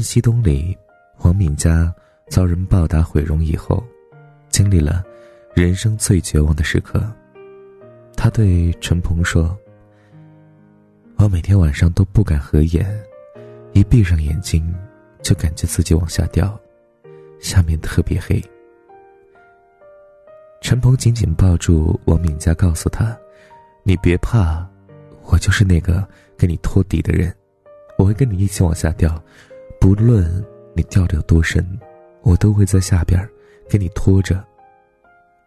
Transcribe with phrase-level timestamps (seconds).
[0.02, 0.76] 《西东》里，
[1.14, 1.94] 黄敏佳
[2.28, 3.84] 遭人暴打毁容以后，
[4.48, 5.04] 经历了
[5.54, 7.06] 人生最绝望的时刻。
[8.16, 9.56] 他对陈鹏说
[11.16, 12.86] ：“我每天晚上都不敢合眼，
[13.72, 14.74] 一闭上眼睛，
[15.22, 16.58] 就感觉自己往下掉，
[17.38, 18.42] 下面特别黑。”
[20.62, 23.16] 陈鹏紧紧抱住王敏佳，告诉他
[23.84, 24.66] ：“你别怕，
[25.24, 26.06] 我就是那个
[26.38, 27.34] 给你托底的人，
[27.98, 29.22] 我会跟你一起往下掉。”
[29.80, 30.44] 不论
[30.76, 31.66] 你掉的有多深，
[32.20, 33.18] 我都会在下边
[33.68, 34.44] 给你拖着。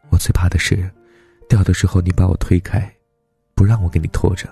[0.09, 0.90] 我最怕的是，
[1.48, 2.92] 掉的时候你把我推开，
[3.54, 4.50] 不让我给你拖着。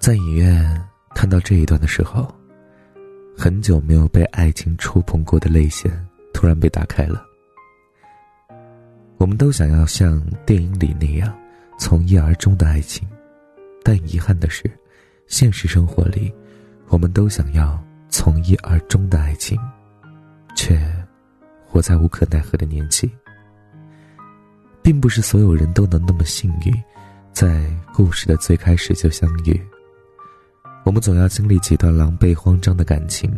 [0.00, 0.84] 在影院
[1.14, 2.28] 看到这一段的时候，
[3.38, 5.90] 很久没有被爱情触碰过的泪腺
[6.34, 7.24] 突然被打开了。
[9.16, 11.32] 我们都想要像电影里那样
[11.78, 13.08] 从一而终的爱情，
[13.84, 14.68] 但遗憾的是，
[15.28, 16.34] 现实生活里，
[16.88, 17.80] 我们都想要。
[18.24, 19.58] 从一而终的爱情，
[20.54, 20.80] 却
[21.66, 23.10] 活在无可奈何的年纪。
[24.80, 26.72] 并不是所有人都能那么幸运，
[27.32, 29.60] 在故事的最开始就相遇。
[30.84, 33.28] 我们总要经历几段狼狈、慌张的感情，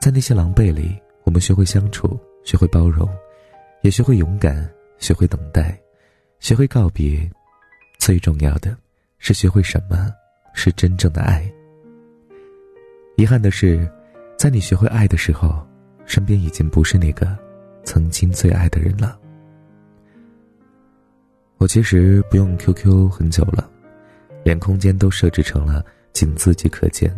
[0.00, 3.08] 在那些狼狈里，我们学会相处，学会包容，
[3.82, 5.80] 也学会勇敢，学会等待，
[6.40, 7.30] 学会告别。
[8.00, 8.76] 最重要的
[9.18, 10.12] 是学会什么
[10.54, 11.48] 是真正的爱。
[13.16, 13.88] 遗憾的是。
[14.38, 15.66] 在你学会爱的时候，
[16.06, 17.36] 身边已经不是那个
[17.82, 19.18] 曾经最爱的人了。
[21.56, 23.68] 我其实不用 QQ 很久了，
[24.44, 27.12] 连空间都设置成了仅自己可见。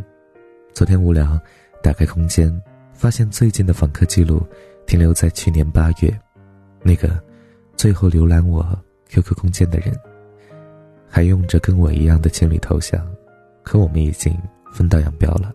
[0.72, 1.38] 昨天无聊，
[1.82, 2.50] 打开空间，
[2.94, 4.42] 发现最近的访客记录
[4.86, 6.18] 停留在去年八月，
[6.82, 7.22] 那个
[7.76, 8.66] 最后浏览我
[9.10, 9.94] QQ 空间的人，
[11.06, 13.06] 还用着跟我一样的情侣头像，
[13.62, 14.34] 可我们已经
[14.72, 15.52] 分道扬镳了。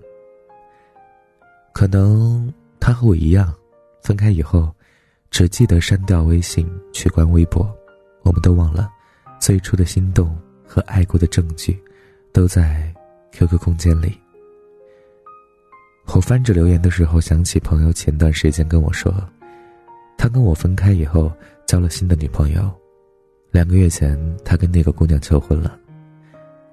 [1.76, 3.54] 可能他和我一样，
[4.02, 4.74] 分开以后，
[5.30, 7.70] 只记得删掉微信、取关微博，
[8.24, 8.90] 我们都忘了
[9.42, 10.34] 最初的心动
[10.66, 11.78] 和爱过的证据，
[12.32, 12.90] 都在
[13.34, 14.18] QQ 空间里。
[16.14, 19.14] 我翻着留言的时候，想起朋友前段时间跟我说，
[20.18, 21.30] 他跟我分开以后
[21.68, 22.72] 交了新的女朋友，
[23.52, 25.78] 两个月前他跟那个姑娘求婚了，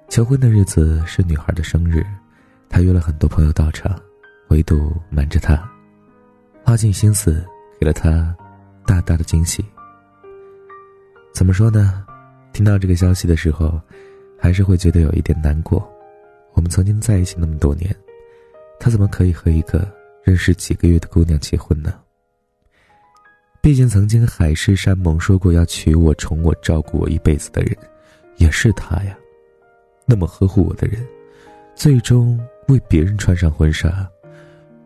[0.07, 2.05] 求婚的日子是女孩的生日，
[2.69, 3.93] 他约了很多朋友到场。
[4.53, 5.67] 唯独瞒着他，
[6.63, 7.43] 花尽心思
[7.79, 8.35] 给了他
[8.85, 9.65] 大大的惊喜。
[11.33, 12.05] 怎么说呢？
[12.53, 13.81] 听到这个消息的时候，
[14.39, 15.91] 还是会觉得有一点难过。
[16.53, 17.95] 我们曾经在一起那么多年，
[18.79, 19.91] 他怎么可以和一个
[20.23, 21.99] 认识几个月的姑娘结婚呢？
[23.59, 27.75] 毕竟曾经海誓山盟说过要娶我、宠我、照顾我一辈子的人，
[28.35, 29.17] 也是他呀。
[30.05, 31.03] 那么呵护我的人，
[31.73, 34.07] 最终为别人穿上婚纱。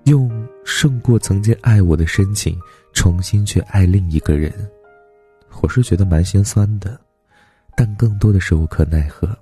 [0.08, 0.32] 用
[0.64, 2.58] 胜过曾经爱我的深情，
[2.94, 4.54] 重新去爱另一个人，
[5.62, 6.98] 我是觉得蛮心酸的，
[7.76, 9.38] 但更多的是无可奈何，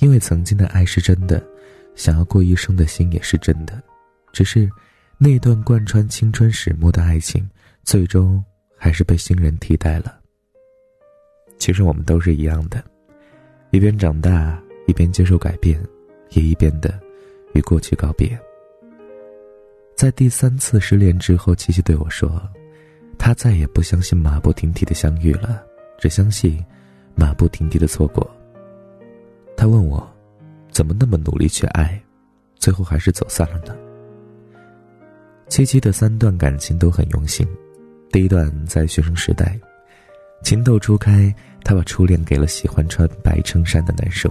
[0.00, 1.40] 因为曾经的爱是真的，
[1.94, 3.80] 想要过一生的心也是真的，
[4.32, 4.68] 只是
[5.16, 7.48] 那段贯穿青春始末的爱情，
[7.84, 8.44] 最终
[8.76, 10.18] 还是被新人替代了。
[11.56, 12.82] 其实我们都是一样的，
[13.70, 15.80] 一边长大，一边接受改变，
[16.30, 16.98] 也一边的
[17.54, 18.36] 与过去告别。
[19.98, 22.40] 在第三次失恋之后，七七对我说
[23.18, 25.60] ：“他再也不相信马不停蹄的相遇了，
[25.98, 26.64] 只相信
[27.16, 28.24] 马不停蹄的错过。”
[29.58, 30.08] 他问我
[30.70, 32.00] ：“怎么那么努力去爱，
[32.60, 33.76] 最后还是走散了呢？”
[35.50, 37.44] 七七的三段感情都很用心。
[38.12, 39.58] 第一段在学生时代，
[40.44, 44.30] 情窦初开，他把初恋给了喜欢穿白衬衫的男生，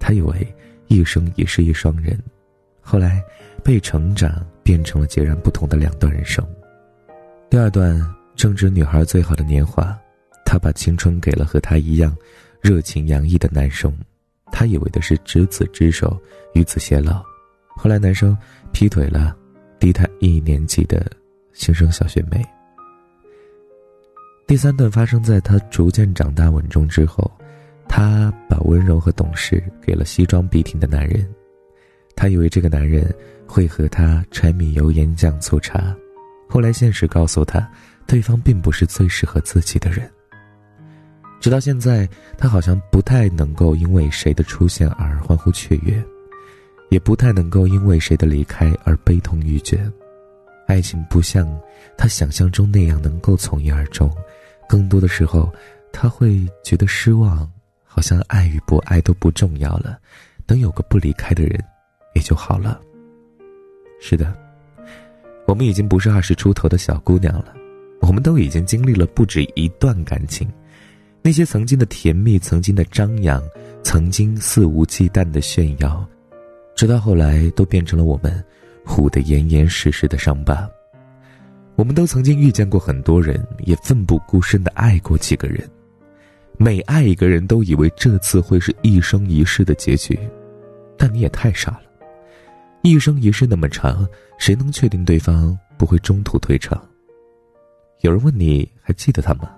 [0.00, 0.52] 他以为
[0.88, 2.20] 一生一世一双人，
[2.80, 3.22] 后来
[3.68, 4.42] 被成长。
[4.68, 6.46] 变成了截然不同的两段人生。
[7.48, 7.98] 第二段
[8.36, 9.98] 正值女孩最好的年华，
[10.44, 12.14] 她把青春给了和她一样
[12.60, 13.90] 热情洋溢的男生，
[14.52, 16.20] 她以为的是执子之手，
[16.52, 17.24] 与子偕老。
[17.78, 18.36] 后来男生
[18.70, 19.34] 劈腿了，
[19.80, 21.10] 低她一年级的
[21.54, 22.44] 新生小学妹。
[24.46, 27.30] 第三段发生在她逐渐长大稳重之后，
[27.88, 31.26] 她把温柔和懂事给了西装笔挺的男人，
[32.18, 33.14] 她以为这个男人。
[33.50, 35.96] 会和他柴米油盐酱醋茶，
[36.50, 37.66] 后来现实告诉他，
[38.06, 40.06] 对方并不是最适合自己的人。
[41.40, 42.06] 直到现在，
[42.36, 46.04] 他好像不太能够因为谁的出现而欢呼雀跃，
[46.90, 49.80] 也不太能够因为谁的离开而悲痛欲绝。
[50.66, 51.48] 爱情不像
[51.96, 54.14] 他想象中那样能够从一而终，
[54.68, 55.50] 更多的时候，
[55.90, 57.50] 他会觉得失望，
[57.82, 59.98] 好像爱与不爱都不重要了，
[60.46, 61.58] 能有个不离开的人，
[62.18, 62.80] 也就好了。
[64.00, 64.36] 是的，
[65.46, 67.54] 我们已经不是二十出头的小姑娘了，
[68.00, 70.48] 我们都已经经历了不止一段感情，
[71.22, 73.40] 那些曾经的甜蜜，曾经的张扬，
[73.84, 76.04] 曾经肆无忌惮的炫耀，
[76.74, 78.44] 直到后来都变成了我们
[78.84, 80.68] 糊得严严实实的伤疤。
[81.76, 85.68] 我们都曾经遇见过很多人，也奋不顾身的爱过几个人，
[86.56, 90.18] 每爱一个人都以为这次会是一生一世的结局，
[90.96, 91.82] 但你也太傻了。
[92.88, 94.08] 一生一世那么长，
[94.38, 96.82] 谁能确定对方不会中途退场？
[98.00, 99.54] 有人问你还记得他吗？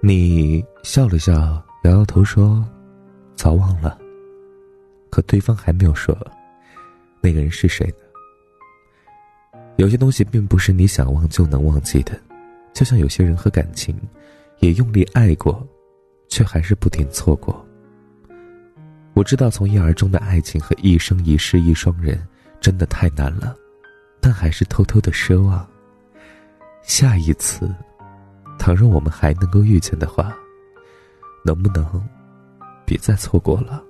[0.00, 1.32] 你笑了笑，
[1.84, 2.68] 摇摇头说
[3.36, 3.96] ：“早忘了。”
[5.08, 6.18] 可对方还没有说，
[7.20, 9.60] 那个人是谁呢？
[9.76, 12.20] 有些东西并不是你想忘就能忘记的，
[12.72, 13.96] 就像有些人和感情，
[14.58, 15.64] 也用力爱过，
[16.28, 17.64] 却还是不停错过。
[19.14, 22.20] 我知道从一而终的爱情和一生一世一双人
[22.60, 23.56] 真的太难了，
[24.20, 25.66] 但还是偷偷的奢望。
[26.82, 27.72] 下一次，
[28.58, 30.36] 倘若我们还能够遇见的话，
[31.44, 32.08] 能不能
[32.84, 33.82] 别再错过了？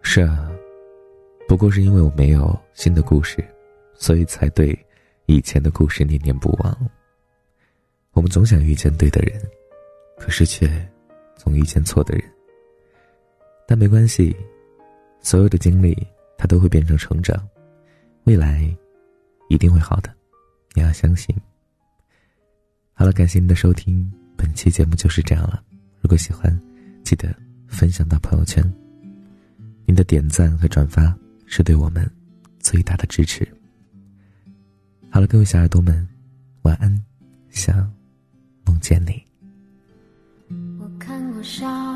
[0.00, 0.48] 是啊，
[1.48, 3.44] 不过是因为我没有新的故事，
[3.94, 4.78] 所以才对
[5.26, 6.90] 以前的故事念念不忘。
[8.12, 9.42] 我们总想遇见对的人，
[10.16, 10.66] 可是却
[11.34, 12.35] 总遇见错的人。
[13.66, 14.34] 但没关系，
[15.20, 15.96] 所有的经历
[16.38, 17.36] 它都会变成成长，
[18.24, 18.62] 未来
[19.48, 20.14] 一定会好的，
[20.74, 21.34] 你要相信。
[22.92, 25.62] 好了，感谢您的收听，本期节目就是这样了。
[26.00, 26.56] 如果喜欢，
[27.02, 27.34] 记得
[27.66, 28.62] 分享到朋友圈，
[29.84, 31.14] 您的点赞和转发
[31.44, 32.08] 是对我们
[32.60, 33.46] 最大的支持。
[35.10, 36.06] 好了，各位小耳朵们，
[36.62, 37.04] 晚安，
[37.50, 37.92] 想
[38.64, 39.22] 梦见你。
[40.78, 41.95] 我看过沙。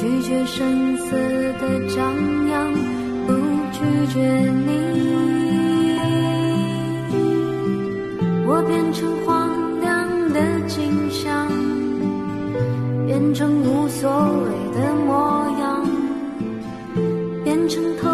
[0.00, 1.14] 拒绝声色
[1.60, 2.16] 的张
[2.48, 2.72] 扬，
[3.26, 3.34] 不
[3.70, 3.78] 拒
[4.10, 4.18] 绝
[4.66, 4.70] 你。
[8.46, 9.50] 我变成荒
[9.82, 11.46] 凉的景象，
[13.06, 15.84] 变成无所谓的模样。
[17.44, 18.08] 变成透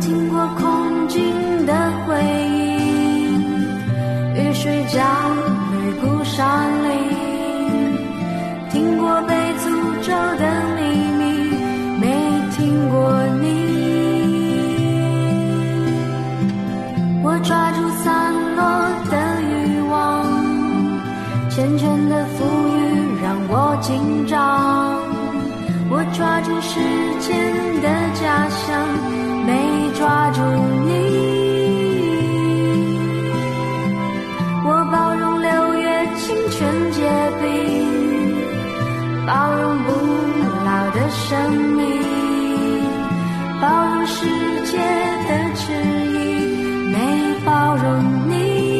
[0.00, 1.72] 听过空境的
[2.06, 3.40] 回音，
[4.34, 5.00] 雨水浇
[5.72, 6.90] 绿孤山林，
[8.70, 9.70] 听过被诅
[10.02, 10.44] 咒的
[10.76, 10.80] 秘
[11.18, 11.22] 密，
[12.00, 12.04] 没
[12.56, 12.94] 听过
[13.40, 13.44] 你。
[17.22, 18.62] 我抓住散落
[19.10, 19.92] 的欲望，
[21.50, 22.76] 缱绻的浮语
[23.22, 24.34] 让我紧张。
[25.90, 26.80] 我抓住时
[27.20, 27.30] 间
[27.80, 27.88] 的
[28.20, 29.23] 假象。
[29.46, 30.40] 没抓住
[30.86, 30.90] 你，
[34.64, 35.84] 我包容六月
[36.16, 37.00] 清泉结
[37.40, 37.44] 冰，
[39.26, 39.88] 包容不
[40.64, 41.82] 老的生命，
[43.60, 44.26] 包容世
[44.66, 44.78] 界
[45.28, 45.62] 的迟
[46.12, 46.14] 疑。
[46.90, 46.94] 没。
[47.44, 47.84] 包容
[48.30, 48.73] 你。